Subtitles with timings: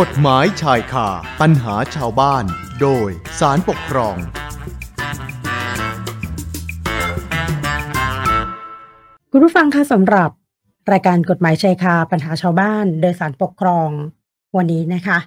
[0.00, 1.08] กฎหมายชายคา
[1.40, 2.44] ปัญหาชาวบ้าน
[2.80, 3.08] โดย
[3.40, 4.16] สารปกครอง
[9.30, 10.30] คุณผู้ฟังคะสำหรับ
[10.92, 13.90] รายการกฎหมายชายคาปัญหาชาวบ้าน โดยสารปกครอง
[14.56, 15.18] วันนี้นะคะ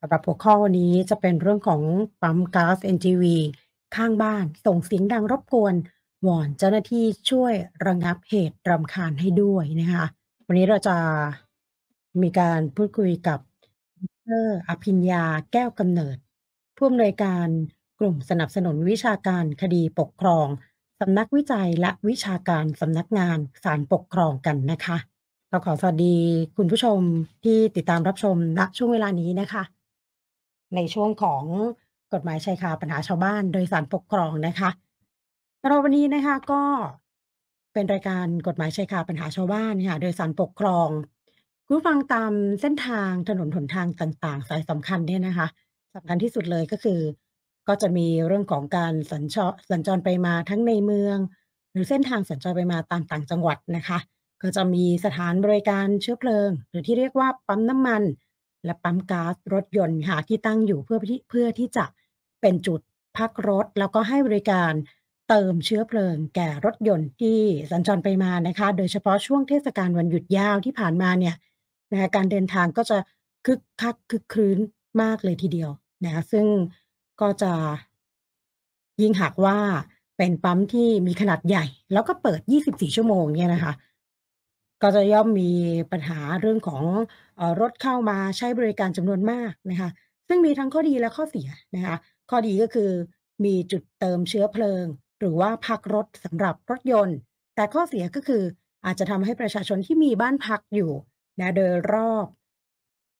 [0.00, 1.82] สำหรับหัวข้อวันนี้จะเป็นเรื่องของ
[2.22, 3.24] ปั๊มก๊าซ NGV
[3.96, 5.74] ข้างบ้านส่งเสียงดังรบกวน
[6.26, 7.54] วอนเจ้าหน้าที่ช่วย
[7.86, 10.04] ระงับเหตุรำคาญให้ด้วยนะคะ
[10.46, 10.96] วันนี้เราจะ
[12.22, 13.40] มีการพูดคุยกับ
[14.32, 14.34] ร
[14.68, 16.16] อภิญญาแก้วกำเนิด
[16.76, 17.48] ผู้อำนวยการ
[17.98, 20.46] กลุ่มสนับสนุนวิชาการคดีปกครอง
[21.00, 24.96] สำนักวิจัยและวิชาการสำนักงานศาลปกครองกันนะคะ
[25.50, 26.16] เราขอสวัสดี
[26.56, 26.98] คุณผู้ชม
[27.44, 29.62] ที่ติดตามรับชมณช่วงเวลานี้นะคะ
[30.74, 31.44] ในช่วงของ
[32.12, 34.70] กฎหมายชายคาปัญหาชาวบ้านโดยสารปกครองนะคะ
[35.60, 36.62] สำหรับวันนี้นะคะก็
[37.72, 40.88] เป็นรายการกฎหมายชายคาปัญหาชาวบ้านค่ะโดยสารปกครอง
[41.66, 45.46] คุณผู้ฟังตามเส้นทางถนนหนทางต่าง ๆ สายสำคัญเนี่ยนะคะ
[45.94, 47.00] สำคัญที่สุดเลยก็คือ
[47.68, 51.18] ก็จะมีเรื่องของการสัญชรสัญจรไปมาทั้งในเมือง
[51.72, 53.98] หรือเส้นทางสัญจรไปมาตามต่างจังหวัดนะคะ
[54.42, 58.02] ก็จะมีสถานบริการเชื้อเพลิง หรือที่เรียกว่าปั๊มน้ำมัน
[58.64, 61.84] และปั๊มก๊าซรถยนต์ค่ะที่ตั้งอยู่เพื่อที่เพื่อที่จะ
[62.40, 62.80] เป็นจุด
[63.16, 64.72] พักรถ แล้วก็ให้บริการ
[65.28, 67.38] เติมเชื้อเพลิงแก่รถยนต์ที่
[67.70, 71.34] สัญจรไปมานะคะ โดยเฉพาะช่วงเทศกาลวันหยุดยาวที่ผ่านมาเนี่ย
[71.92, 72.98] นะคะการเดินทางก็จะ
[73.46, 74.58] คึกคักคึกครื้น
[75.02, 75.70] มากเลยทีเดียว
[76.04, 76.46] นะคะซึ่ง
[77.20, 77.52] ก็จะ
[79.02, 79.58] ยิ่งหากว่า
[80.16, 83.72] เป็นปั๊มที่มีขนาดใหญ่ แล้วก็เปิด 24 ชั่วโมงเนี่ยนะคะ
[84.82, 85.50] ก็จะย่อมมี
[85.92, 86.84] ปัญหาเรื่องของ
[87.40, 89.90] อรถเข้ามาใช้บริการจำนวนมากนะคะ
[90.28, 91.96] ซึ่งมีทั้งข้อดีและข้อเสียนะคะ
[92.30, 92.90] ข้อดีก็คือ
[93.44, 94.84] มีจุดเติมเชื้อเพลิง
[95.18, 97.18] หรือว่าพักรถสำหรับรถยนต์
[97.54, 98.42] แต่ข้อเสียก็คือ
[98.86, 100.90] อาจจะทำให้ประชาชนที่มีบ้านพักอยู่
[101.40, 102.26] นะโดยรอบ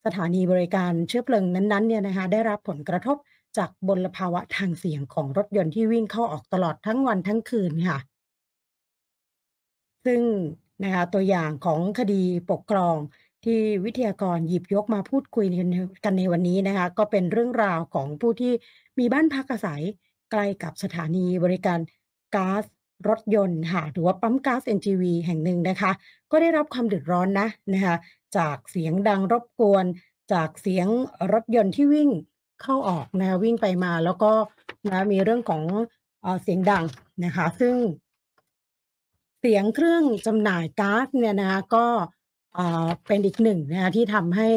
[0.05, 3.17] สถานีบริการเชื้อเพลิงนั้นๆเนี่ยนะคะได้รับผลกระทบ
[3.57, 7.99] จากมลภาวะทางเสียงของรถยนต์ที่วิ่งเข้าออกตลอดทั้งวันทั้งคืนค่ะ
[10.05, 10.23] ซึ่ง
[10.85, 12.97] นะคะตัวอย่างของคดีปกครอง
[13.45, 15.47] ที่วิทยากรหยิบยกมาพูดคุย
[16.05, 18.53] กันในวันนี้นะคะก็เป็นเรื่องราวของผู้ที่
[18.99, 19.83] มีบ้านพักอาศัย
[20.31, 21.79] ใกล้กับสถานีบริการ
[22.35, 22.65] ก๊าซ
[23.09, 25.91] รถยนต์ค่ะหรือว่าปั๊มก๊าซ NGV แห่งหนึ่งนะคะ
[26.31, 27.97] ก็ได้รับความเดือดร้อนนะนะคะ
[28.37, 29.85] จากเสียงดังรบกวน
[30.33, 30.87] จากเสียง
[31.33, 32.11] รถยนต์ที่วิ่ง
[32.63, 34.33] เข้าออกนะคะวิ่งไปมาแล้วก็
[34.87, 35.63] นะมีเรื่องของ
[36.23, 36.85] เอเสียงดัง
[37.25, 37.75] นะคะ ซึ่ง
[39.41, 41.87] เสียงเครื่องจำหน่ายก๊าซเนี่ยนะคะก็
[42.55, 44.49] เเป็นอีกหนึ่งนะคะที่ทำให้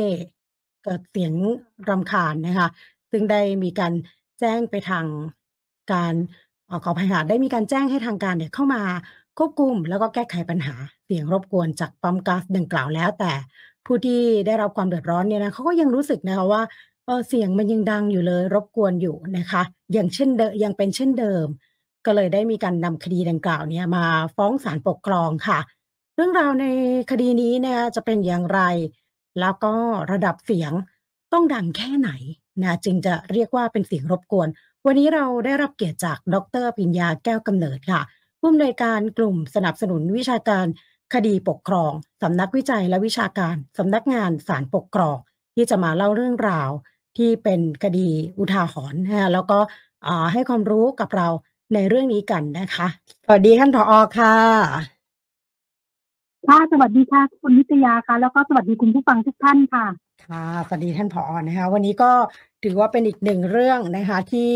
[0.84, 1.34] เกิดเสียง
[1.90, 2.68] รำคาญนะคะ
[3.12, 3.94] ซึ่งได้มีการ
[4.40, 5.06] แจ้งไปทาง
[5.94, 6.14] การ
[6.68, 8.82] เอ่อ ขออภัยค่ะ ได้มีการแจ้งให้ทางการเนี่ยเข้ามา
[9.38, 13.34] ควบคุม แล้วก็แก้ไขปัญหาเสียงรบกวนจากปั๊มก๊าซดังกล่าวแล้ว แต่
[13.86, 16.62] ผู้ที่ได้รับความเดือดร้อนเนี่ยนะ เขาก็ยังรู้สึกนะคะว่า
[17.06, 19.62] เออ เสียงมันยังดังอยู่เลย รบกวนอยู่นะคะ
[19.94, 21.46] อย่างเช่นเดิมยังเป็นเช่นเดิม
[22.06, 24.06] ก็เลยได้มีการนำคดีดังกล่าวเนี่ยมา
[24.36, 25.60] ฟ้องศาลปกครองค่ะ
[26.16, 26.66] เรื่องราวใน
[27.12, 28.62] คดีนี้นะคะจะเป็นอย่างไร
[29.40, 29.74] แล้วก็
[30.12, 30.72] ระดับเสียง
[31.34, 32.12] ต้องดังแค่ไหน
[32.64, 34.48] นะ จึงจะเรียกว่าเป็นเสียงรบกวน
[34.88, 38.02] วันนี้เราได้รับเกียรติจากดรปิญญาแก้วกำเนิดค่ะ
[38.40, 40.66] ผู้อำนวยการกลุ่มสนับสนุนวิชาการ
[41.14, 41.92] คดีปกครอง
[42.24, 45.18] สำนักวิจัยและวิชาการสำนักงานศาลปกครอง
[45.56, 46.70] ที่จะมาเล่าเรื่องราว
[47.18, 49.60] ที่เป็นคดีอุทาหรณ์นะคะแล้วก็
[50.34, 51.28] ให้ความรู้กับเรา
[51.74, 52.88] ในเรื่องนี้กันนะคะ
[53.26, 54.36] สวัสดีท่านผอค่ะ
[56.48, 59.86] ค่ะสวัสดีค่ะคุณนิตยาค่ะ แล้วก็สวัสดีคุณผู้ฟังทุกท่านค่ะ
[60.24, 62.12] ค่ะสวัสดีท่านผอนะคะวันนี้ก็
[62.64, 64.52] ถือว่าเป็นอีกหนึ่งเรื่องนะคะที่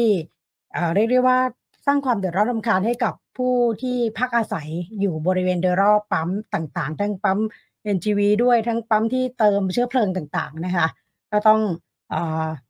[0.74, 1.40] เอ่อเรียกได้ว่า
[1.86, 4.68] สร้างความเดือดร้อนรำคาญให้กับผู้ที่พักอาศัย
[5.00, 7.40] อยู่บริเวณโดยรอบปั๊มต่างๆ ทั้งปั๊ม
[7.84, 10.88] NGV ด้วยทั้งปั๊มที่เติมเชื้อเพลิงต่างๆนะคะ
[11.32, 11.62] ก็ต้อง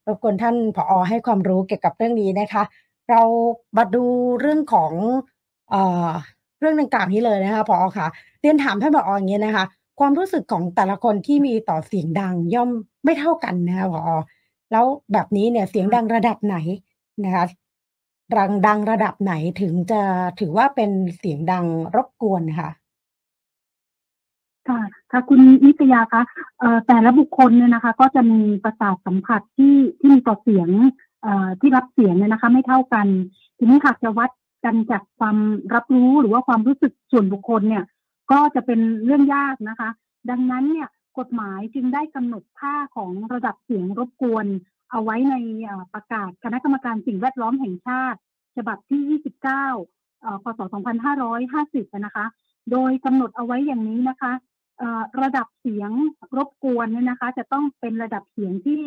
[0.08, 2.64] รบกวนท่านผอให้ความรู้เกี่ยวกับเรื่องนี้นะคะ
[3.10, 3.22] เรา
[3.78, 4.06] มาดู
[4.42, 4.94] เรื่องของ
[5.70, 6.10] เอ่อ
[6.60, 8.08] เรื่องดังกล่าวนี้เลยนะคะผอค่ะ
[8.42, 9.66] เรียนถามท่านผออย่างนี้นะคะ
[10.00, 12.70] ความรู้สึกของแต่ละคนที่มีต่อเสียงดังย่อม
[13.03, 14.02] ไม่เท่ากันนะคะผอ
[14.72, 16.58] แล้วแบบนี้เนี่ยเสียงดังระดับไหน
[17.23, 17.46] นะคะ
[18.38, 20.02] ดังดังระดับไหนถึงจะ
[20.40, 21.66] ถือว่าเป็นเสียงดัง
[21.96, 22.70] รบกวนค่ะ
[24.68, 24.79] ค่ะ
[25.12, 26.22] ค่ะคุณนิตยาคะ
[26.88, 30.70] แต่ละบุคคลเนี่ยนะคะ ก็จะมีประสาทสัมผัสที่ที่มีต่อเสียง
[31.59, 33.08] ที่รับเสียงเนี่ยนะคะ ไม่เท่ากัน
[33.58, 34.32] ทีนี้หากจะวัด
[34.66, 35.38] กันจากความ
[35.73, 37.84] รับรู้หรือว่าความรู้สึกส่วนบุคคลเนี่ย
[38.31, 39.90] ก็จะเป็นเรื่องยากนะคะ
[40.29, 40.90] ดังนั้นเนี่ย
[41.20, 44.46] กฎหมายจึงได้กำหนดค่าของระดับเสียงรบกวน
[44.91, 45.35] เอาไว้ใน
[45.93, 48.20] ประกาศคณะกรรมการสิ่งแวดล้อมแห่งชาติ
[48.58, 50.59] ฉบับที่ 29พศ
[51.29, 52.26] 2550 นะคะ
[52.72, 54.32] โดยกำหนดเอาไว้อย่างนี้นะคะ
[55.22, 55.91] ระดับเสียง
[56.37, 58.82] รบกวนเนี่ยนะคะ จะต้องเป็นระดับเสียงที่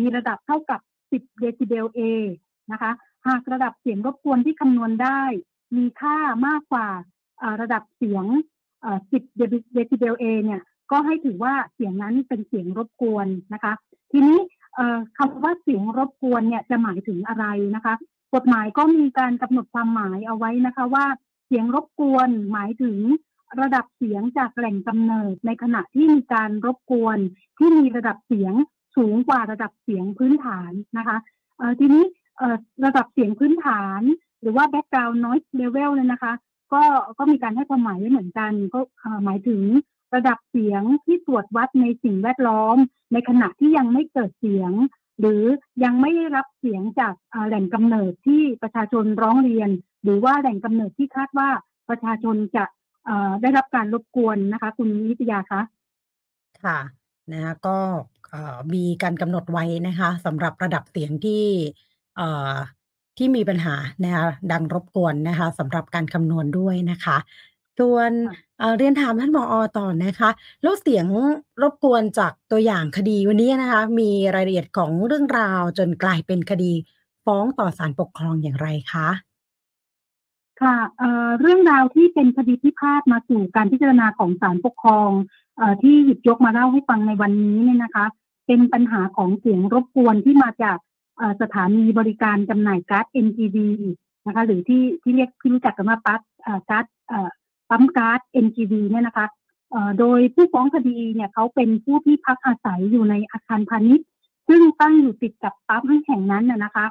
[0.00, 0.80] มีระดับเท่ากับ
[1.10, 2.00] 10 เดซิเบล A
[2.72, 2.90] นะคะ
[3.26, 5.22] หากระดับเสียงรบกวนที่คำนวณได้
[5.76, 6.16] มีค่า
[6.46, 6.88] มากกว่า
[7.60, 8.24] ระดับเสียง
[8.86, 10.60] 10เดซิเบล A เนี่ย
[10.90, 13.72] ก็ให้ถือว่าเสียงนั้นเป็นเสียงรบกวนนะคะ
[14.12, 14.38] ทีนี้
[15.18, 17.94] คำว่าเสียงรบกวนเนี่ยจะหมายถึงอะไรนะคะ
[18.34, 21.06] กฎหมายก็มีการกำหนดความหมายเอาไว้นะคะว่า
[21.46, 22.98] เสียงรบกวนหมายถึง
[23.60, 27.18] ระดับเสียงจากแหล่งกำเนิด ในขณะที่มีการรบกวน
[27.58, 28.54] ที่มีระดับเสียง
[28.96, 31.16] สูงกว่าระดับเสียงพื้นฐานนะคะ
[31.80, 32.04] ทีนี้
[32.84, 34.02] ระดับเสียงพื้นฐาน
[34.40, 36.32] หรือว่า background noise level เนี่ยนะคะ
[36.72, 36.82] ก็
[37.18, 38.80] ก็มีการให้ความหมายไว้เหมือนกัน ก็
[39.24, 39.62] หมายถึง
[40.14, 42.76] ระดับเสียงที่ตรวจวัดในสิ่งแวดล้อม
[43.12, 44.72] ในขณะที่ยังไม่เกิดเสียง
[45.20, 45.42] หรือ
[45.84, 47.14] ยังไม่ได้รับเสียงจาก
[47.48, 49.70] แหล่งกำเนิดที่ประชาชนร้องเรียน
[50.02, 51.48] หรือว่าแหล่งกำเนิดที่คาดว่า
[51.88, 52.64] ประชาชนจะ
[53.42, 55.60] ได้รับการรบกวนนะคะ คุณนิตยาคะ
[56.64, 56.78] ค่ะ
[57.32, 57.78] นะคะก็
[58.74, 61.44] มีการกำหนดไว้นะคะสำหรับระดับเสียงที่
[63.18, 63.74] ที่มีปัญหา
[64.04, 67.16] นะคะดังรบกวนนะคะสำหรับการคำนวณด้วยนะคะ
[67.78, 70.30] ส่วนค่ะ เอ่อเรียนถามท่านผอต่อนะคะ
[70.62, 71.06] แล้วเสียง
[71.62, 76.72] รบกวนจากตัวอย่างคดีวันนี้นะคะ มีรายละเอียดของเรื่องราวจนกลายเป็นคดี
[77.24, 79.08] ฟ้องต่อศาลปกครองอย่างไรคะ
[80.60, 85.10] ค่ะเอ่อเรื่องราวที่เป็นคดีพิพาทมาสู่การพิจารณาของศาลปกครอง
[85.56, 88.06] เอ่อที่หยิบยกมาเล่าให้ฟังในวันนี้เนี่ยนะคะ
[88.46, 90.87] เป็นปัญหาของเสียงรบกวนที่มาจากเอ่อ
[91.42, 93.56] สถานีบริการจำหน่ายก๊าซ NGV
[94.26, 96.20] นะคะหรือที่ที่เรียกที่รู้จักกันว่าปั๊ม
[96.70, 96.84] ก๊าซ
[97.70, 99.26] ปั๊มก๊าซ NGV เนี่ยนะคะ
[99.98, 104.06] โดยผู้ฟ้องคดีเนี่ยเขาเป็นผู้ที่พักอาศัยอยู่ในอาคารพาณิชย์
[104.48, 106.86] ซึ่งตั้งอยู่ติดกับปั๊มแห่งนั้นนะนะคะ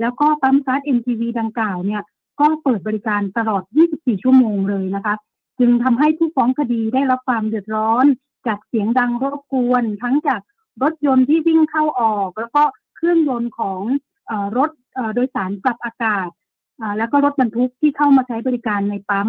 [0.00, 2.02] แล้วก็ปั๊มก๊าซ NGV ดังกล่าวเนี่ย
[2.40, 3.62] ก็เปิดบริการตลอด
[3.92, 5.14] 24 ชั่วโมงเลยนะคะ
[5.58, 8.04] จึงทำให้ผู้ฟ้องคดีได้รับความเดือดร้อน
[8.46, 10.40] จากเสียงดังรบกวน ทั้งจาก
[10.82, 12.62] รถยนต์ที่วิ่งเข้าออก แล้วก็
[13.00, 13.80] เครื่องยนต์ของ
[14.56, 14.70] รถ
[15.14, 16.28] โดยสารปรับอากาศ
[16.98, 19.28] แล้วก็รถบรรทุกที่เข้ามาใช้บริการในปั๊ม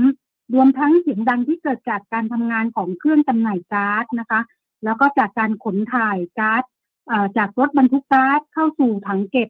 [0.54, 4.42] รวมทั้งเสียงดังที่เกิดจากการทำงานของเครื่องจำหน่ายก๊าซนะคะ
[4.84, 6.64] แล้วก็จากการขนถ่ายก๊าซ
[7.38, 9.50] จากรถบรรทุกก๊าซเข้าสู่ถังเก็บ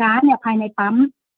[0.00, 0.96] ก๊าซเนี่ยภายในปั๊ม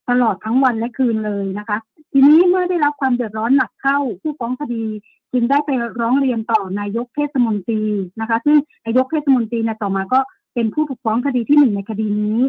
[0.09, 1.77] ตลอดทั้งวันและคืนเลยนะคะ
[2.11, 4.85] ทีนี้เมื่อได้รับความเดือดร้อนหนักเข้าผู้ฟ้องคดี
[5.33, 5.69] จึงได้ไป
[6.01, 7.83] ร้องเรียนต่อนายกเทศมนตรี
[8.19, 10.19] นะคะ ซึ่งนายกเทศมนตรีเนี่ยต่อมาก็
[10.57, 12.39] เป็นผู้ถูกฟ้องคดีที่หนึ่งในคดีนี้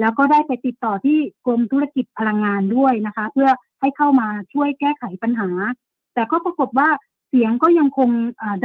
[0.00, 3.48] แล้วก็ได้ไปติดต่อที่กรมธุรกิจพลังงานด้วยนะคะ เพื่อ
[3.80, 5.50] ให้เข้ามาช่วยแก้ไขปัญหา
[6.14, 6.88] แต่ก็ปรากฏว่า
[7.28, 8.10] เสียงก็ยังคง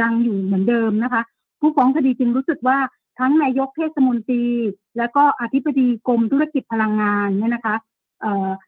[0.02, 1.22] ดังอยู่เหมือนเดิมนะคะ
[1.60, 2.78] ผู้ฟ้องคดีจึงรู้สึกว่า
[3.18, 4.44] ทั้งนายกเทศมนตรี
[4.98, 7.76] และก็อธิบดีกรมธุรกิจพลังงานเนี่ยนะคะ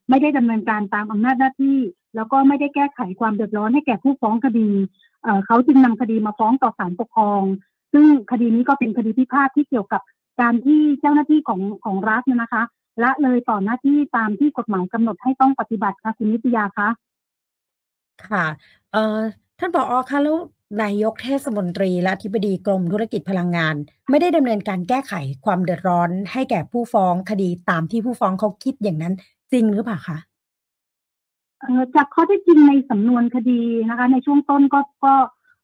[0.08, 1.78] ไม่ได้ดำเนินการตามอำนาจหน้าที่
[2.16, 4.68] แล้วก็ไม่ได้แก้ไขความเดือดร้อนให้แก่ผู้ฟ้องคดี
[5.22, 7.42] เอ่อเขาจึงนำคดีมาฟ้องต่อศาลปกครอง
[7.92, 10.00] ซึ่งคดีนี้ก็เป็นคดีพิพาทที่เกี่ยวกับ
[10.40, 12.62] การที่เจ้าหน้าที่ของของรัฐเนยนะคะ
[13.02, 16.88] ละเลยต่อหน้าที่ตามที่กฎหมายกำหนดให้ต้องปฏิบัติค่ะคุณนิตยาคะ
[18.28, 18.44] ค่ะ
[18.92, 19.18] เอ่อ
[19.58, 20.38] ท่านผอคะแล้ว
[20.82, 23.74] นายกเทศมนตรีและอธิบดีกรมธุรกิจพลังงาน
[24.10, 25.12] ไม่ได้ดำเนินการแก้ไข
[25.44, 29.14] ความเดือดร้อน ให้แก่ผู้ฟ้องคดีตามที่ผู้ฟ้องเขาคิดอย่างนั้น
[29.52, 30.18] จริงหรือเปล่าคะ
[31.60, 35.14] เอ่อจากข้อเท็จจริงในสำนวนคดีนะคะ ในช่วงต้นก็ก็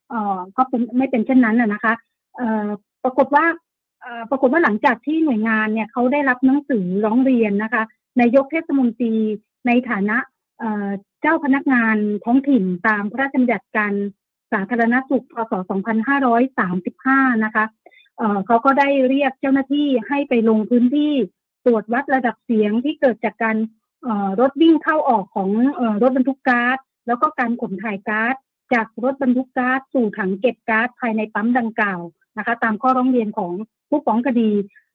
[0.09, 1.93] เอ่อก็เป็นไม่เป็นเช่นนั้นนะนะคะ
[2.37, 2.67] เอ่อ
[3.03, 3.72] ปรากฏว่าเอ่อ
[4.31, 7.83] ปรากฏว่าหลังจากที่หน่วยงานเนี่ยเขาได้รับหนังสือร้องเรียนนะคะ
[8.21, 9.15] นายกเทศมนตรี
[9.67, 10.17] ในฐานะ
[11.21, 13.93] เจ้าพนักงานท้องถิ่นตามพระราชบัญญัติการ
[14.53, 15.53] สาธารณสุขพศ
[16.69, 17.65] 2535 นะคะ
[18.19, 21.13] เเขาก็ได้เรียกเจ้าหน้าที่ให้ไปลงพื้นที่
[21.65, 23.57] ตรวจวัดระดับเสียงที่เกิดจากการ
[24.41, 28.35] รถวิ่งเข้าออกของอรถบรรทุกก๊าซแล้วก็การขนถ่ายก๊าซ
[28.73, 32.01] จากรถบรรทุกก๊าซสู่ถังเก็บก๊าซภายในปั๊มดังกล่าว
[32.39, 33.53] นะคะ ตามข้อร้องเรียนของ
[33.89, 34.51] ผู้ฟ้องคดี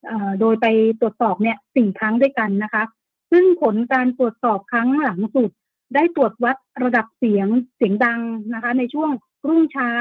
[0.05, 0.65] เอ่อโดยไป
[1.01, 2.83] ตรวจสอบเนี่ยสี่ครั้งด้วยกันนะคะ
[3.31, 5.51] ซึ่งผลการตรวจสอบครั้งหลังสุด
[5.95, 8.21] ได้ตรวจวัดระดับเสียงเสียงดัง
[8.53, 9.11] นะคะ ในช่วง
[9.47, 9.93] รุ่งเช้า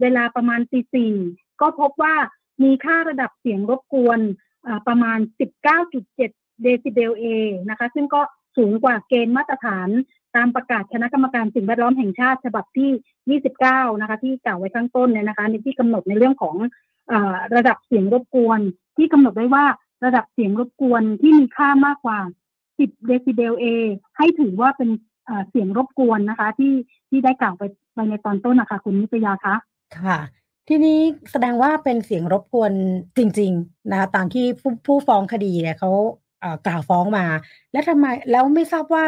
[0.00, 1.14] เวลาประมาณตีสี่
[1.60, 2.14] ก็พบว่า
[2.62, 4.20] มีค่าระดับเสียงรบกวน
[4.66, 5.18] อ่าประมาณ
[5.70, 6.16] 19.7
[6.62, 7.24] เดซิเบลเอ
[7.68, 8.22] นะคะ ซึ่งก็
[8.56, 9.88] สูงกว่าเกณฑ์มาตรฐาน
[10.36, 16.56] ตามประกาศคณะกรรมการสิ่งแวดล้อมแห่งชาติฉบับที่ 29 นะคะ ที่กล่าวไว้ข้างต้นเนี่ยนะคะในที่กำหนดในเรื่องของ
[17.12, 17.14] อ
[17.56, 18.60] ระดับเสียงรบกวน
[18.96, 19.64] ที่กำหนดไว้ว่า
[20.04, 22.18] ระดับเสียงรบกวนที่มีค่ามากกว่า
[22.66, 23.64] 10 เดซิเบลเอ
[24.16, 24.90] ให้ถือว่าเป็น
[25.48, 26.74] เสียงรบกวนนะคะ ที่
[27.08, 27.62] ที่ได้กล่าวไป
[27.94, 29.54] ไปในตอนต้นนะคะคุณนิตยาคะ
[29.98, 30.18] ค่ะ
[30.68, 30.98] ทีนี้
[31.30, 32.72] แสดงว่าเป็นเสียงรบกวน
[33.16, 35.90] จริง ๆ นะคะตามที่ผู้ผู้ฟ้องคดีเนี่ยเขา
[36.66, 37.26] กล่าวฟ้องมา
[37.72, 39.06] แล้วทำไมแล้วไม่ทราบว่า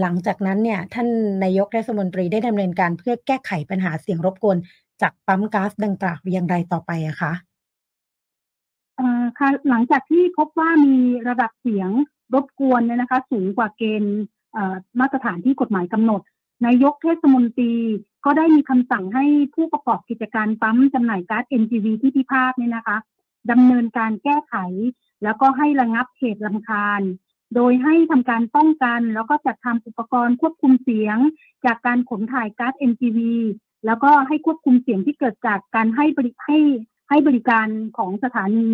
[0.00, 1.08] หลังจากนั้นเนี่ยท่าน
[1.44, 4.56] นายกเทศมนตรีได้ดำเนินการเพื่อแก้ไขปัญหาเสียงรบกวน
[5.02, 7.32] จากปั๊มก๊าซดังกล่าวอย่างไรต่อไปอะคะ
[9.38, 10.96] ค่ะหลังจากที่พบว่ามี
[11.28, 11.90] ระดับเสียง
[12.34, 14.16] รบกวนเนี่ยนะคะ สูงกว่าเกณฑ์
[15.00, 16.20] มาตรฐานที่กฎหมายกำหนด
[16.66, 17.72] นายกเทศมนตรี
[18.24, 19.24] ก็ได้มีคำสั่งให้
[19.54, 22.96] ผู้ประกอบกิจการปั๊มจำหน่ายก๊าซ NGV ที่พิพาทเนี่ยนะคะ
[23.50, 24.54] ดำเนินการแก้ไข
[25.22, 27.02] แล้วก็ให้ระงับเหตุลำคาญ
[27.54, 31.18] โดยให้ทำการป้องกัน แล้วก็จัดทำอุปกรณ์ควบคุมเสียง
[31.64, 33.18] จากการขนถ่ายก๊าซ NGV
[33.86, 36.58] แล้วก็ให้ควบคุมเสียงที่เกิดจากการให้บริให้
[37.08, 37.66] ให้บริการ
[37.98, 38.70] ของสถานี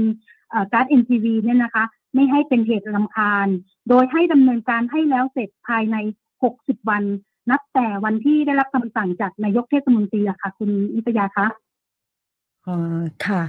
[0.73, 3.49] ก๊าซ NGV เนี่ยนะคะ ไม่ให้เป็นเหตุลำคาญ
[3.89, 5.97] โดยให้ดำเนินการให้แล้วเสร็จภายใน
[6.43, 7.05] 60 วัน
[7.51, 11.47] นับแต่วันที่ได้รับคำสั่งจากนายกเทศมนตรีอะค่ะ คุณอิปยาคะ
[12.67, 12.77] อ๋อ
[13.27, 13.43] ค่ะ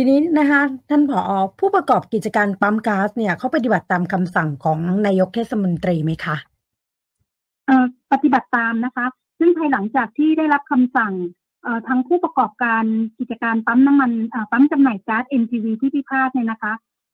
[0.00, 6.36] ทีนี้นะคะท่านผอผู้ประกอบกิจการปั๊มก๊าซเนี่ยเขาปฏิบัติตามคำสั่งของนายกเทศมนตรีไหมคะ
[8.12, 9.06] ปฏิบัติตามนะคะ
[9.38, 11.12] ซึ่งภายหลังจากที่ได้รับคำสั่ง
[11.62, 12.84] เอ่อทางผู้ประกอบการ
[13.18, 14.12] กิจการปั๊มน้ำมัน
[14.50, 16.72] ปั๊มจำหน่ายก๊าซ NGV ที่พิพาทเนี่ยนะคะ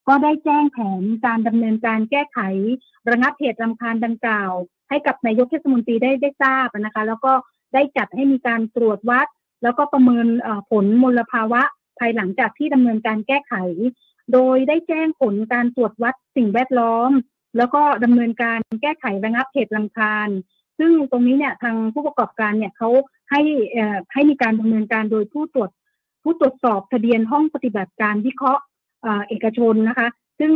[0.08, 2.38] ก็ได้แจ้งแผนการดำเนินการแก้ไข
[3.10, 4.52] ระงับเหตุรำคาญดังกล่าว
[4.88, 7.32] ให้กับนายกเทศมนตรีได้ได้ทราบนะคะ แล้วก็
[7.74, 9.26] ได้จัดให้มีการตรวจวัด
[9.62, 10.26] แล้วก็ประเมิน
[10.70, 11.62] ผลมลภาวะ
[11.98, 13.54] ภายหลังจากที่ดำเนินการแก้ไข
[14.32, 17.10] โดยได้แจ้งผลการตรวจวัดสิ่งแวดล้อม
[17.56, 20.28] แล้วก็ดำเนินการแก้ไขระงับเหตุลังคาญ
[20.78, 22.90] ซึ่งตรงนี้เนี่ยทางผู้ประกอบการเนี่ยเขา
[23.30, 23.42] ให้
[24.12, 25.70] ให้มีการดำเนินการโดยผู้ตรวจ
[26.22, 28.62] ผู้ตรวจสอบทะเบียนห้องปฏิบัติการวิเคราะห์
[29.28, 30.08] เอกชนนะคะ
[30.38, 30.52] ซึ่ง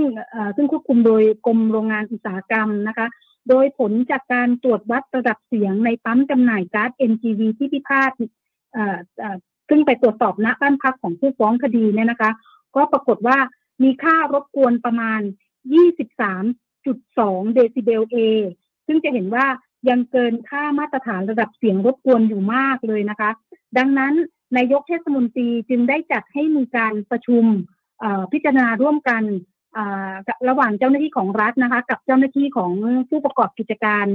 [0.56, 3.06] ซึ่งควบคุมโดยกรมโรงงานอุตสาหกรรมนะคะ
[3.48, 8.12] โดยผลจากการตรวจวัดระดับเสียงในปั๊มจำหน่ายก๊าซ NGV ที่พิพาท
[9.68, 12.30] ซึ่งไปตรวจสอบณบ้านพักของผู้ฟ้องคดีเนี่ยนะคะ
[12.76, 13.38] ก็ปรากฏว่า
[13.82, 15.20] มีค่ารบกวนประมาณ
[16.38, 18.16] 23.2 เดซิเบล A
[18.86, 19.46] ซึ่งจะเห็นว่า
[19.88, 23.30] ยังเกินค่ามาตรฐานระดับเสียงรบกวนอยู่มากเลยนะคะ
[23.78, 24.14] ดังนั้น
[24.56, 27.44] นายกเทศมนตรีจึงได้จัดให้มีการประชุม
[28.32, 29.22] พิจารณาร่วมกัน
[30.48, 32.72] ระหว่างเจ้าหน้าที่ของรัฐนะคะ กับเจ้าหน้าที่ของ
[33.08, 34.06] ผู้ประกอบกิจการ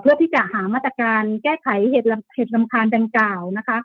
[0.00, 3.78] เพื่อที่จะหามาตรการแก้ไขเหตุเหตุลำคาญดังกล่าวนะคะ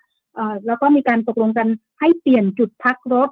[0.67, 1.67] แล้วก็มีการตกลงกัน
[1.99, 3.29] ให้เปลี่ยนจุดพักรถ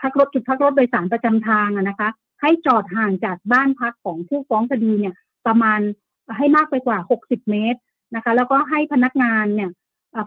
[0.00, 2.08] พักรถจุดพักรถโดยสารประจำทางนะคะ
[2.40, 5.14] ให้จอดห่างจากบ้านพักของผู้ฟ้องคดีเนี่ย
[5.46, 5.80] ประมาณ
[6.36, 7.80] ให้มากไปกว่า 60 เมตร
[8.14, 9.70] นะคะ แล้วก็ให้พนักงานเนี่ย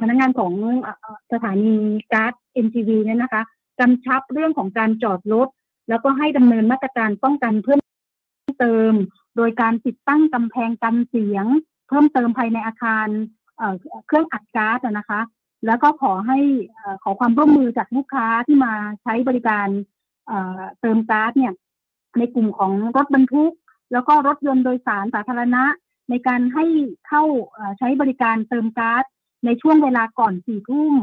[0.02, 0.54] พนักงานของ
[1.32, 1.76] สถานี
[2.14, 2.34] ก๊าซ
[2.66, 3.44] NGV เนี่ยนะคะ
[3.80, 5.48] กำชับเรื่องของการจอดรถ
[5.90, 7.80] แล้วก็ให้ดำเนินมาตรการป้องกันเพิ่ม
[8.60, 8.94] เติม
[9.36, 11.46] โดยการติดตั้งกำแพงกันเสียง
[11.88, 13.08] เพิ่มเติมภายในอาคาร
[14.08, 15.22] เครื่องอัดก๊าซนะคะ
[15.66, 16.40] แล้วก็ขอให้
[17.04, 19.68] ขอความร่วมมือจากลูกค้าที่มาใช้บริการ
[20.82, 21.54] เติมก๊าซเนี่ย
[22.18, 23.54] ในกลุ่มของรถบรรทุก
[23.94, 25.64] แล้วก็รถยนต์โดยสารสาธารณะ
[26.10, 26.66] ในการให้
[27.08, 27.24] เข้า
[27.80, 29.04] ใช้บริการเติมก๊าซ
[29.46, 30.94] ในช่วงเวลาก่อนสี่ทุ่ม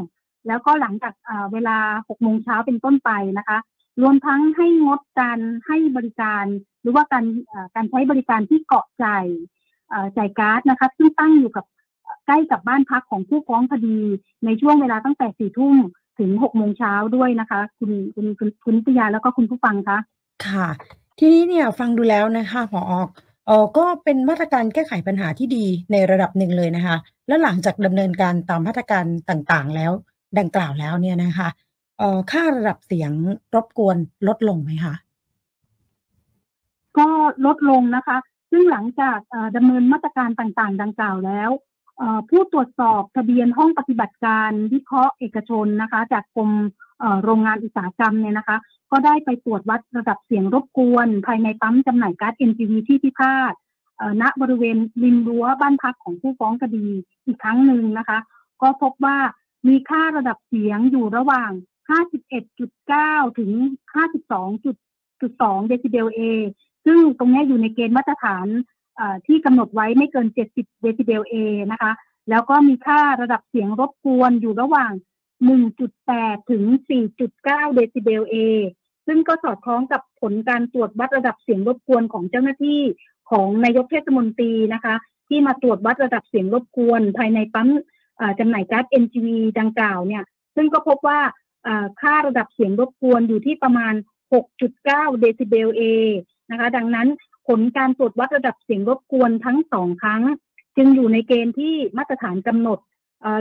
[0.47, 1.13] แล้วก็หลังจาก
[1.53, 3.57] เวลาหกโมงเช้าเป็นต้นไปนะคะ
[4.01, 6.45] รวมทั้งให้งดการให้บริการ
[6.81, 7.25] หรือว่าการ
[7.75, 9.05] การใช้บริการที่เกาะใจ
[10.17, 11.65] จ่ายก๊าซนะคะ ซึ่งตั้งอยู่กับ
[12.25, 13.97] ใกล้กับบ้านพักของผู้ฟ้องคดี
[14.45, 15.75] ในช่วงเวลาตั้งแต่สี่ทุ่ม
[16.19, 19.97] ถึงหกโมงเช้าด้วยนะคะ คุณคุณคุณคุณปิยาแล้วก็คุณผู้ฟังคะ
[20.45, 20.67] ค่ะ
[21.19, 23.07] ทีนี้เนี่ยฟังดูแล้วนะคะผออก
[23.47, 26.95] เออก็เป็นมาตรการแก้ไขปัญหาที่ดีในระดับหนึ่งเลยนะคะ
[27.27, 29.91] แล้วหลังจากดำเนินการตามมาตรการต่างๆ แล้ว
[30.39, 31.47] ดังกล่าวแล้วเนี่ยนะคะ
[31.97, 33.11] เอ่อค่าระดับเสียง
[33.55, 34.93] รบกวนลดลงไหมคะ
[36.97, 37.07] ก็
[37.45, 38.17] ลดลงนะคะ
[38.51, 39.19] ซึ่งหลังจาก
[39.55, 41.49] ดำเนินมาตรการต่างๆ ดังกล่าวแล้ว
[42.29, 46.51] ผู้ตรวจสอบทะเบียนห้องปฏิบัติการวิเคราะห์เอกชนนะคะ จากกรม
[47.23, 48.57] โรงงานอุตสาหกรรมเนี่ยนะคะ
[48.91, 53.53] ก็ได้ไปตรวจวัดระดับเสียงรบกวน ภายในปั๊มจำหน่ายก๊าซ NGV ที่พิพาท
[54.21, 56.85] ณบริเวณริมรั้วบ้านพักของผู้ฟ้องคดี
[57.25, 58.19] อีกครั้งหนึ่งนะคะ
[58.61, 59.17] ก็พบว่า
[59.67, 61.51] มีค่าระดับเสียงอยู่ระหว่าง
[62.63, 63.51] 51.9 ถึง
[64.59, 66.19] 52.2 เดซิเบล A
[66.85, 68.47] ซึ่งตรงนี้อยู่ในเกณฑ์มาตรฐาน
[69.27, 71.35] ที่กำหนดไว้ไม่เกิน 70 เดซิเบล A
[71.71, 71.91] นะคะ
[72.29, 74.91] แล้วก็มีค่าระดับเสียงรบกวนอยู่ระหว่าง
[75.71, 76.63] 1.8 ถึง
[77.19, 78.35] 4.9 เดซิเบล A
[79.07, 82.81] ซึ่งก็สอดคล้องกับผลการตรวจวัดระดับเสียงรบกวนของเจ้าหน้าที่
[83.31, 84.95] ของนายกเทศมนตรีนะคะ
[85.29, 87.69] ที่มาตรวจวัดระดับเสียงรบกวน ภายในปั๊ม
[88.39, 89.27] จำหน่ายก๊าซ NGV
[89.59, 90.23] ดังกล่าวเนี่ย
[90.55, 91.19] ซึ่งก็พบว่า
[92.01, 93.93] ค่าระดับเสียงรบกวนอยู่ที่ประมาณ
[94.57, 95.81] 6.9 เดซิเบล A
[96.51, 97.07] นะคะ ดังนั้น
[97.47, 100.23] ผลการตรวจวัดระดับเสียงรบกวนทั้งสองครั้ง
[100.77, 102.79] จึงอยู่ในเกณฑ์ที่มาตรฐานกำหนด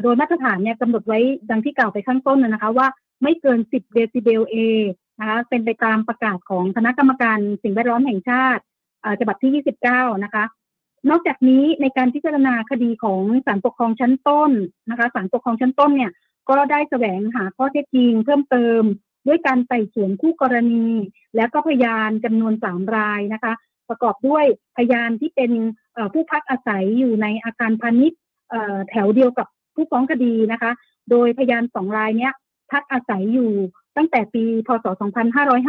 [0.03, 2.87] โดยมาตรฐานเนี่ยกำหนดไว้ดังที่กล่าวไปข้างต้นนะคะ ว่า
[3.23, 4.57] ไม่เกิน 10 เดซิเบล A
[5.21, 8.63] นะคะเป็นไปตามประกาศของคณะกรรมการสิ่งแวดล้อมแห่งชาติ
[9.21, 10.45] ฉบับที่ 29 นะคะ
[11.11, 14.51] นอกจากนี้ในการพิจารณาคดีของศาลปกครองชั้นต้น
[14.91, 16.13] นะคะศาลปกครองชั้นต้นเนี่ย
[16.49, 18.83] ก็ได้แสวงหาข้อเท็จจริงเพิ่มเติม
[19.27, 20.87] ด้วยการไต่สวนคู่กรณี
[21.37, 23.53] แล้วก็พยานจำนวนสามรายนะคะ
[23.93, 24.45] ประกอบด้วย
[24.77, 25.53] พยานที่เป็น
[26.13, 28.21] ผู้พักอาศัยอยู่ในอาคารพาณิชย์
[28.91, 30.73] แถวเดียวกับผู้ฟ้องคดีนะคะ
[31.11, 32.33] โดยพยานสองรายเนี้ย
[32.73, 33.51] พักอาศัยอยู่
[33.97, 34.87] ตั้งแต่ปี พศ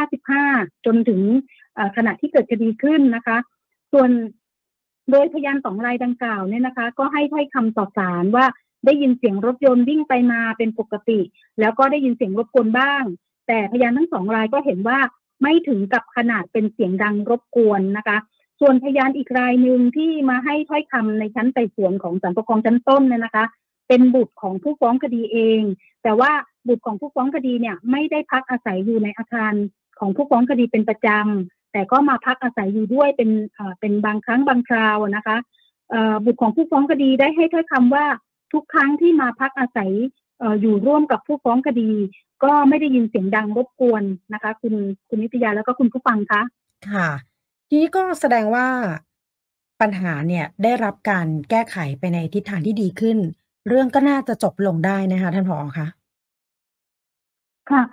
[0.02, 1.22] 2555 จนถึง
[1.98, 3.38] ขณะที่เกิดคดีขึ้นนะคะ
[3.94, 4.10] ส่วน
[5.12, 8.46] โดยพยานสองรายดังกล่าวเนี่ยนะคะ ก็ให้ถ้อยคำต่อศาลว่า
[8.86, 11.20] ได้ยินเสียงรถยนต์วิ่งไปมาเป็นปกติ
[11.60, 13.04] แล้วก็ได้ยินเสียงรบกวนบ้าง
[13.48, 15.00] แต่พยานทั้งสองรายก็เห็นว่า
[15.44, 18.18] ไม่ถึงกับขนาดเป็นเสียงดังรบกวนนะคะ
[18.60, 23.46] ส่วนพยานอีกรายหนึ่งที่มาให้ถ้อยคำในชั้นไต่สวนของศาลปกครองชั้นต้นเนี่ยนะคะ
[23.88, 25.62] เป็นบุตรของผู้ฟ้องคดีเอง
[26.04, 26.32] แต่ว่า
[26.68, 29.54] บุตรของผู้ฟ้องคดีเนี่ยไม่ได้พักอาศัยอยู่ในอาคาร
[30.00, 33.30] ของผู้ฟ้องคดีเป็นประจำแต่ก็มาพักอาศัยอยู่ด้วยเป็น
[33.80, 35.38] เป็นบางครั้งบางคราวนะคะ
[36.26, 38.06] บุตรของผู้ฟ้องคดีได้ให้ถ้อยคำว่า
[38.54, 39.92] ทุกครั้งที่มาพักอาศัย
[40.62, 41.92] อยู่ร่วมกับผู้ฟ้องคดี
[42.44, 44.74] ก็ไม่ได้ยินเสียงดังรบกวนนะคะ คุณ
[45.10, 46.42] คุณนิตยาแล้วก็คุณผู้ฟังคะ
[46.90, 47.10] ค่ะ
[47.68, 48.68] ทีนี้ก็แสดงว่า
[49.82, 53.18] ปัญหาเนี่ยได้รับการแก้ไขไปในทิศทางที่ดีขึ้น
[53.68, 55.88] เรื่องก็น่าจะจบลงได้นะคะ ท่านผอคะ
[57.72, 57.84] ค่ะ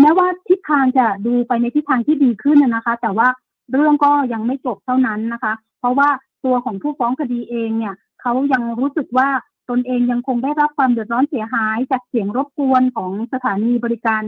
[0.00, 3.28] แม้ว่าทิศทางจะดูไปในทิศทางที่ดีขึ้นนะคะ แต่ว่า
[3.72, 6.08] เรื่องก็ยังไม่จบเท่านั้นนะคะ เพราะว่า
[6.44, 9.28] ตัวของผู้ฟ้องคดีเองเนี่ยเขายังรู้สึกว่า
[9.70, 14.22] ตนเองยังคงได้รับความเดือดร้อนเสียหาย จากเสียงรบกวนของสถานีบริการ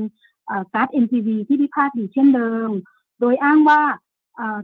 [0.75, 2.71] การ์ดเอ็นทีวีที่พิพาทอยู่เช่นเดิม
[3.21, 3.81] โดยอ้างว่า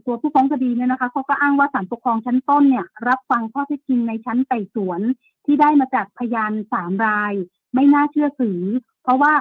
[0.06, 5.00] ตัวผู้ฟ้องคดีเนี่ยนะคะเขาก็อ้างว่าศาลปกครองชั้นต้นเนี่ยรับฟังข้อเท็จจริงในชั้นไต่สวน
[5.44, 7.32] ที่ได้มาจากพยานสามราย
[7.74, 8.60] ไม่น่าเชื่อถือ
[9.02, 9.32] เพราะว่า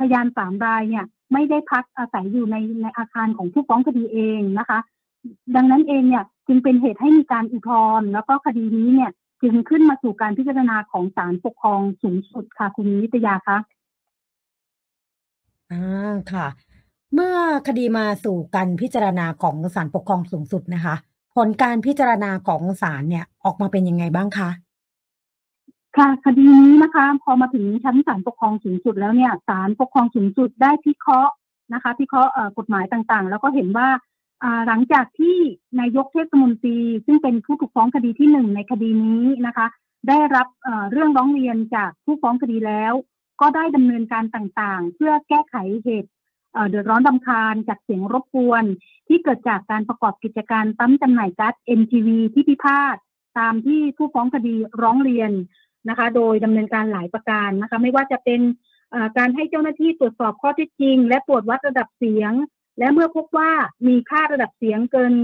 [0.00, 4.78] พยานสามรายเนี่ยไม่ได้พักอาศัยอยู่ในในอาคารของผู้ฟ้องคดีเองนะคะ
[5.56, 9.10] ดังนั้นเองเนี่ยจึงเป็นเหตุให้มีการอุทธรณ์แล้วก็คดีนี้เนี่ย
[9.42, 13.58] จึงขึ้นมาสู่การพิจารณาของศาลปกครองสูงสุดค่ะ คุณนิตยาคะ
[15.72, 16.46] อ่าค่ะ
[17.14, 20.94] เมื่อคดีมาสู่การพิจารณาของศาลปกครองสูงสุดนะคะ
[21.34, 24.50] ผลการพิจารณาของศาลเนี่ยออกมาเป็นยังไงบ้างคะ
[25.96, 31.32] ค่ะคดีนี้นะคะ พอมาถึงชั้นศาลปกครองสูงสุดแล้วเนี่ยศาลปกครองสูงสุดได้พิเคราะห์
[31.74, 33.88] นะคะพิเคราะห์กฎหมายต่างๆ แล้วก็เห็นว่า
[34.66, 35.36] หลังจากที่
[35.80, 39.66] นายกเทศมนตรี ซึ่งเป็นผู้ถูกฟ้องคดีที่หนึ่งในคดีนี้นะคะ
[40.08, 40.46] ได้รับ
[40.90, 42.92] เรื่องร้องเรียนจากผู้ฟ้องคดีแล้ว
[43.40, 46.10] ก็ได้ดำเนินการต่างๆ เพื่อแก้ไขเหตุ
[46.68, 48.64] เดือดร้อนดำคาญจากเสียงรบกวน
[49.08, 52.96] ที่เกิดจากการประกอบกิจการตั้มจำหน่ายก๊าซ MTV ที่พิพาท
[53.38, 55.30] ตามที่ผู้ฟ้องคดีร้องเรียน
[55.88, 58.40] นะคะ โดยดำเนินการหลายประการนะคะ ไม่ว่าจะเป็น
[59.18, 62.32] การให้เจ้าหน้าที่ตรวจสอบข้อเท็จจริง และตรวจวัดระดับเสียง
[62.78, 63.52] และเมื่อพบว่า
[63.88, 65.14] มีค่าระดับเสียงเกิน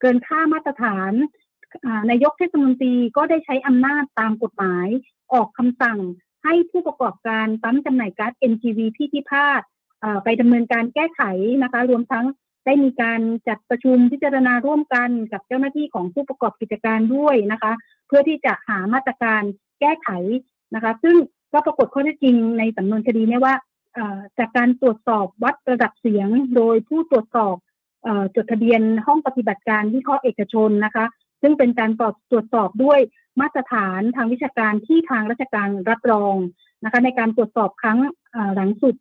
[0.00, 1.12] เกินค่ามาตรฐาน
[2.10, 4.88] นายกเทศมนตรีก็ได้ใช้อำนาจตามกฎหมาย
[5.32, 5.98] ออกคำสั่ง
[6.44, 9.62] ให้ผู้ประกอบการปั๊มจำหน่ายก๊าซ NGV ที่พิพาท
[10.24, 11.22] ไปดำเนินการแก้ไข
[11.62, 12.26] นะคะ รวมทั้ง
[12.66, 17.72] ได้มีการจัดประชุมพิจารณาร่วมกันกับเจ้าหน้าที่ของผู้ประกอบกิจการด้วยนะคะ
[18.06, 19.42] เพื่อที่จะหามาตรการ
[19.80, 20.08] แก้ไข
[20.74, 21.16] นะคะ ซึ่ง
[21.52, 23.54] ก็ปรากฏข้อเท็จจริงในสำนวนคดีนี้ว่า
[24.38, 27.56] จากการตรวจสอบวัดระดับเสียง โดยผู้ตรวจสอบ
[28.36, 31.06] จดทะเบียนห้องปฏิบัติการวิเคราะห์เอกชนนะคะ
[31.42, 33.00] ซึ่งเป็นการตรวจตรวจสอบด้วย
[33.40, 36.34] มาตรฐานทางวิชาการที่ทางราชการรับรอง
[36.84, 37.98] นะคะ ในการตรวจสอบครั้ง
[38.56, 38.94] หลังสุด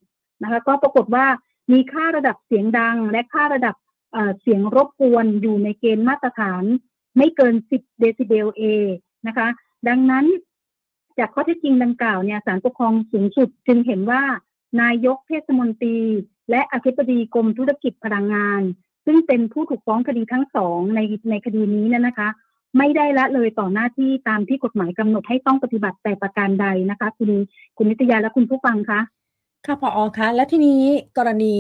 [0.44, 1.26] นะคะ ก็ปรากฏว่า
[1.72, 3.76] มีค่าระดับเสียงดัง และค่าระดับ
[4.42, 6.64] เสียงรบกวนอยู่ในเกณฑ์มาตรฐาน
[7.18, 8.62] ไม่เกิน 10 เดซิเบลเอ
[9.28, 9.48] นะคะ
[9.88, 10.26] ดังนั้น
[11.20, 14.22] จากข้อเท็จจริงดังกล่าวเนี่ยศาลปกครองสูงสุดจึงเห็นว่า
[14.82, 15.98] นายกเทศมนตรี
[16.50, 18.62] และอธิบดีกรมธุรกิจพลังงาน
[19.06, 22.30] ซึ่งเป็นผู้ถูกฟ้องคดีทั้งสองในในคดีนี้นั่นนะคะ
[22.78, 27.30] ไม่ได้ละเลยต่อหน้าที่ตามที่กฎหมายกำหนดให้ต้องปฏิบัติแต่ประการใดนะคะ คุณ
[27.78, 29.00] คุณนิตยาและคุณผู้ฟังคะ
[29.66, 30.84] ค่ะพออคะ และทีนี้
[31.18, 31.58] กรณี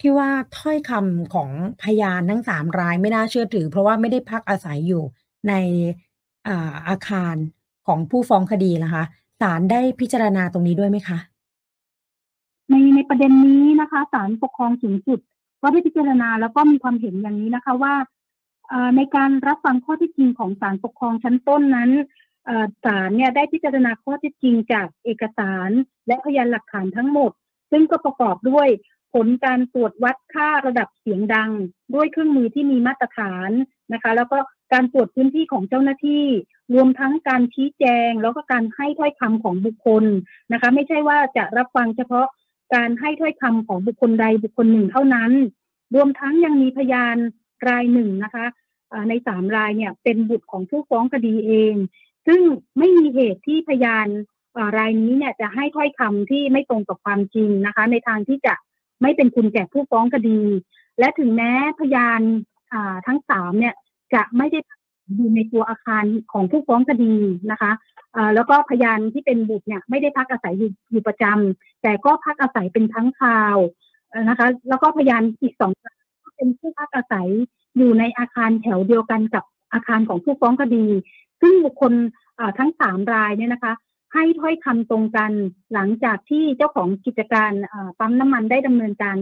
[0.00, 1.50] ที่ว่าถ้อยคำของ
[1.82, 5.02] พยานทั้งสามรายไม่น่าเชื่อถือ เพราะว่าไม่ได้พักอาศัยอยู่
[5.48, 5.54] ใน
[6.48, 7.36] อาอาคาร
[7.86, 9.02] ของผู้ฟ้องคดีนะคะ
[9.40, 11.18] ศาลได้พิจารณาตรงนี้ด้วยไหมคะ
[12.70, 15.20] ในในประเด็นนี้นะคะศาลปกครองสูงสุด
[15.62, 17.94] ก็ได้พิจารณาแล้วก็มีความเห็นอย่างนี้นะคะว่า
[18.96, 21.90] ในการรับฟังข้อที่จริงของศาลปกครองชั้นต้นนั้น
[22.84, 25.70] ศาลเนี่ยได้พิจารณาข้อที่จริงจากเอกสาร
[26.06, 27.30] และพยานหลักฐานทั้งหมด
[27.70, 28.68] ซึ่งก็ประกอบด้วย
[29.14, 31.50] ผลการตรวจวัดค่าระดับเสียงดัง
[31.94, 33.50] ด้วยเครื่องมือที่มีมาตรฐาน
[33.92, 34.38] นะคะ แล้วก็
[34.72, 36.24] การตรวจพื้นที่ของเจ้าหน้าที่
[36.74, 40.04] รวมทั้งการชี้แจง แล้วก็การให้ถ้อยคำของบุคคล
[40.52, 42.26] นะคะ ไม่ใช่ว่าจะรับฟังเฉพาะ
[42.74, 45.32] การให้ถ้อยคำของบุคคลใดบุคคลหนึ่งเท่านั้น
[45.94, 47.16] รวมทั้งยังมีพยาน
[47.68, 48.46] รายหนึ่งนะคะ
[49.08, 51.74] ในสามรายเนี่ยเป็นบุตรของผู้ฟ้องคดีเอง
[52.26, 52.40] ซึ่ง
[52.78, 54.06] ไม่มีเหตุที่พยาน
[54.78, 58.54] รายนี้เนี่ยจะให้ถ้อยคำที่ไม่ตรงกับความจริงนะคะ ในทางที่จะ
[59.02, 60.40] ไม่เป็นคุณแก่ผู้ฟ้องคดี
[60.98, 62.20] และถึงแม้พยาน
[63.06, 63.74] ทั้งสามเนี่ย
[64.14, 64.58] จะไม่ได้
[65.16, 67.14] อยู่ในตัวอาคารของผู้ฟ้องคดี
[67.50, 67.72] นะคะ
[68.34, 70.54] แล้วก็พยานที่เป็นบุตรเนี่ยไม่ได้พักอาศัย
[70.90, 73.58] อยู่ประจำแต่ก็พักอาศัยเป็นทั้งคราว
[74.28, 75.72] นะคะ แล้วก็พยานอีกสอง
[76.36, 77.28] เป็นผู้พักอาศัย
[77.76, 80.86] อยู่ในอาคารแถวเดียวกันกับอาคารของผู้ฟ้องคดี
[81.40, 81.92] ซึ่งบุคคล
[82.58, 83.72] ทั้งสามรายเนี่ยนะคะ
[84.14, 85.32] ให้ถ้อยคำตรงกัน
[85.74, 87.52] หลังจากที่เจ้าของกิจการ
[87.98, 89.16] ปั๊มน้ำมันได้ดำเนินการ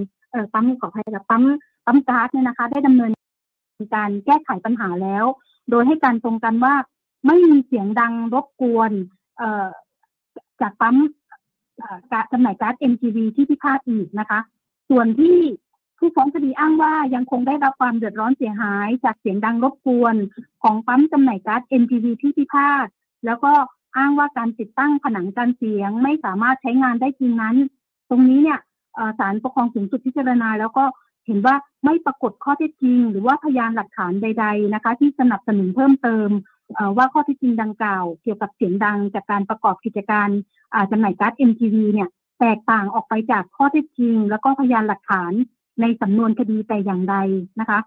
[0.53, 1.45] ปั๊มขออภัยกับปั๊ม
[1.87, 3.13] ปั๊มก๊าซเนี่ยนะคะ ได้ดำเนิน
[3.95, 5.25] การแก้ไขปัญหาแล้ว
[5.71, 6.75] โดยให้การตรงกันว่า
[7.27, 8.91] ไม่มีเสียงดังรบกวน
[10.61, 10.97] จากปั๊ม
[12.33, 14.41] จำหน่ายก๊าซ MGV ที่พิพาทอีกนะคะ
[14.91, 15.39] ส่วนที่
[15.99, 20.15] ผู้ฟ้องคดีอ้างว่ายังคงได้รับความเดือดร้อนเสียหาย จากเสียงดังรบกวน
[20.63, 22.87] ของปั๊มจำหน่ายก๊าซ MGV ที่พิพาท
[23.27, 23.53] แล้วก็
[23.97, 27.57] อ้างว่าการติดตั้งผนังกันเสียงไม่สามารถใช้งานได้จริงนั้น
[28.11, 28.61] ตรงนี้เนี่ย
[29.19, 30.85] ศาลปกครองสูงสุดพิจารณา แล้วก็
[31.27, 31.55] เห็นว่า
[31.85, 36.29] ไม่ปรากฏข้อเท็จจริง หรือว่าพยานหลักฐานใด ๆนะคะ ที่สนับสนุนเพิ่มเติม
[36.97, 40.29] ว่าข้อเท็จจริงดังกล่าว เกี่ยวกับเสียงดังจากการประกอบกิจการ
[40.91, 42.09] จำหน่ายก๊าซ MTV เนี่ย
[42.41, 45.33] แตกต่างออกไปจากข้อเท็จจริง แล้วก็พยานหลักฐาน
[45.81, 47.17] ในสำนวนคดีแต่อย่างใด
[47.61, 47.79] นะคะ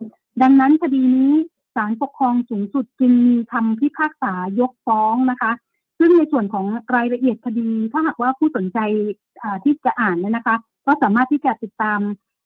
[0.41, 1.31] ดังนั้นคดีนี้
[1.75, 5.51] ศาลปกครองสูงสุดจึงมีคำพิพากษายกฟ้องนะคะ
[5.99, 6.65] ซึ่งในส่วนของ
[6.95, 8.79] รายละเอียดคดี ถ้าหากว่าผู้สนใจ
[9.63, 11.99] ที่จะอ่านเนี่ยนะคะ ก็สามารถที่จะติดตาม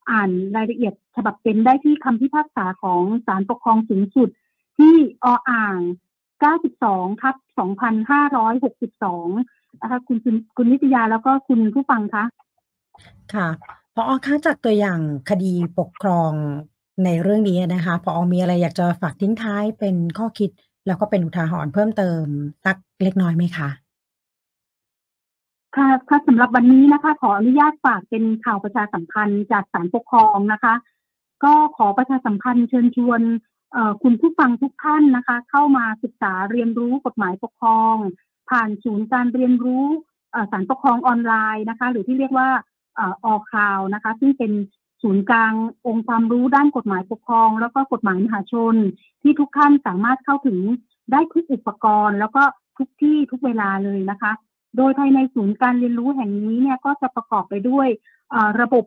[0.09, 4.29] อ่านรายละเอียดฉบับเต็มได้ที่คำพิพากษาของศาลปกครองสูงสุด
[4.77, 5.79] ที่ออ่าง
[6.43, 7.35] 92ทับ
[8.49, 10.17] 2562นะคะคุณ
[10.57, 12.23] คุณนิตยาแล้วก็คุณผู้ฟังคะ
[13.33, 13.47] ค่ะ
[13.95, 16.31] พอคะจากตัวอย่างคดีปกครอง
[17.05, 20.49] ในเรื่องนี้นะคะพอมีอะไรอยากจะฝากทิ้งท้ายเป็นข้อคิด
[20.87, 22.23] แล้วก็เป็นอุทาหรณ์เพิ่มเติม
[22.65, 23.69] สักเล็กน้อยไหมคะ
[25.75, 30.73] ค่ะค่ะสำหรับวันนี้นะคะ ขออนุญาตฝากเป็นข่าวประชาสัมพันธ์จากศาลปกครองนะคะ
[31.43, 33.21] ก็ขอประชาสัมพันธ์เชิญชวน
[34.03, 37.95] คุณผู้ฟังทุกท่านนะคะ เข้ามาศึกษาเรียนรู้กฎหมายปกครอง
[38.49, 39.85] ผ่านศูนย์การเรียนรู้
[40.51, 42.49] สารปกครองออนไลน์นะคะ หรือที่เรียกว่า
[42.99, 44.51] ออคาวนะคะ ซึ่งเป็น
[45.01, 45.53] ศูนย์กลาง
[45.87, 48.75] องค์ความรู้ด้านกฎหมายปกครอง แล้วก็กฎหมายมหาชน
[49.21, 50.57] ที่ทุกท่านสามารถเข้าถึง
[51.11, 52.43] ได้ทุกอุปกรณ์ แล้วก็
[52.77, 54.31] ทุกที่ทุกเวลาเลยนะคะ
[54.77, 57.87] โดยภายในศูนย์การเรียนรู้แห่งนี้เนี่ยก็จะประกอบไปด้วย
[58.61, 58.85] ระบบ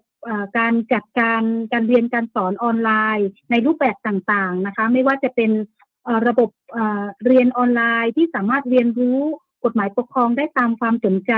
[0.59, 5.51] การจัดการการเรียนการสอนออนไลน์ ในรูปแบบต่างๆนะคะ ไม่ว่าจะเป็น
[6.29, 6.51] ระบบ
[7.27, 9.21] เรียนออนไลน์ที่สามารถเรียนรู้
[9.65, 11.33] กฎหมายปกครองได้ตามความสนใจ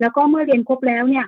[0.00, 1.26] แล้วก็เมื่อเรียนครบแล้วเนี่ย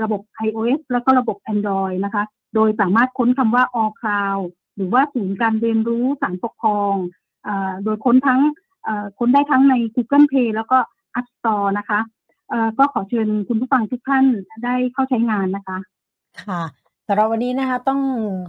[0.04, 2.24] ระบบ iOS แล้วก็ระบบ Android นะคะ
[2.56, 4.44] โดยสามารถค้นคำว่า all cloud
[4.76, 6.94] หรือว่าศูนย์การเรียนรู้สารปกครอง
[7.84, 8.42] โดยค้นทั้ง
[9.20, 10.78] ค้นได้ทั้งใน Google Play แล้วก็
[11.20, 12.00] App Store นะคะ
[12.78, 14.26] ก็ขอเชิญคุณผู้ฟังทุกท่าน
[14.64, 15.78] ได้เข้าใช้งานนะคะ
[16.44, 16.64] ค่ะ
[17.08, 18.02] สำหรับวันนี้นะคะต้อง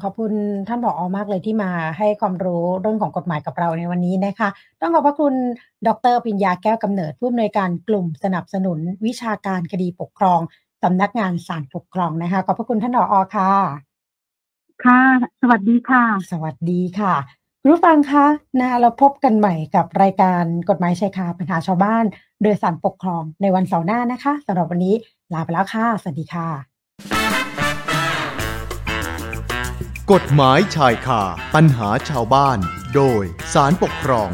[0.03, 0.33] ขอบคุณ
[0.69, 4.49] ท่านผออมากเลยที่มาให้ความรู้เรื่องของกฎหมายกับเราในวันนี้นะคะ
[4.81, 5.35] ต้องขอบพระคุณ
[5.87, 10.41] ดรปิญญาแก้วกำเนิดผู้อำนวยการกลุ่มสนับสนุนวิชาการคดีปกครอง
[10.87, 13.51] สำนักงานศาลปกครองนะคะ ขอบพระคุณท่านผอค่ะ
[14.85, 15.01] ค่ะ
[15.41, 17.15] สวัสดีค่ะ สวัสดีค่ะ
[17.61, 18.27] คุณผู้ฟังคะ
[18.59, 22.05] นะคะเราพบกันใหม่กับรายการกฎหมายชายคาปัญหาชาวบ้าน
[22.43, 24.95] โดยศาลปกครองในวันเสาร์หน้านะคะสำหรับวันนี้
[25.33, 26.49] ลาไปแล้วค่ะ สวัสดีค่ะ
[30.13, 31.23] กฎหมายชายคา
[31.55, 32.59] ปัญหาชาวบ้าน
[32.95, 33.23] โดย
[33.55, 34.31] สารปกครอง